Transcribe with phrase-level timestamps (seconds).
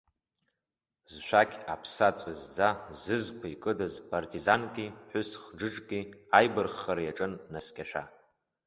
[1.11, 2.69] Зшәақь аԥса ҵәызӡа
[3.01, 5.99] зызқәа икыдыз партизанки ԥҳәыс хџыџки
[6.37, 8.03] аибарххара иаҿын наскьашәа.